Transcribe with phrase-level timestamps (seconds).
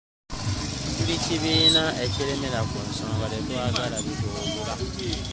[0.95, 4.73] Tuli kibiina ekiremera ku nsonga tetwalagala bituwugula.